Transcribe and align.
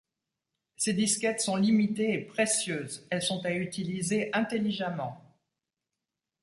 Ces 0.77 0.95
disquettes 0.95 1.41
sont 1.41 1.55
limités 1.57 2.13
et 2.15 2.21
précieuses 2.25 3.05
elles 3.11 3.21
sont 3.21 3.45
à 3.45 3.51
utiliser 3.53 4.33
intelligemment. 4.33 5.21